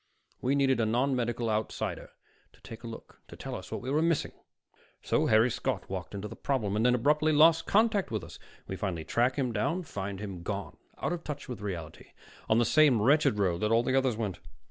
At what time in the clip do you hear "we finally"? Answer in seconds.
8.67-9.03